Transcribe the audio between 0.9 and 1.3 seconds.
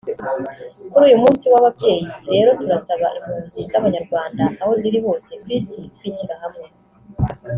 Kuri uyu